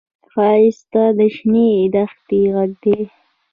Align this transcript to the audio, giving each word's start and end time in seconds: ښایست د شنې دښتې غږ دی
ښایست 0.31 0.93
د 1.17 1.19
شنې 1.35 1.71
دښتې 1.93 2.41
غږ 2.53 2.71
دی 2.83 2.99